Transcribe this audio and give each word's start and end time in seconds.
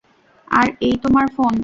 আর 0.51 0.67
এই 0.79 0.95
তোমার 1.03 1.27
ফোন। 1.35 1.53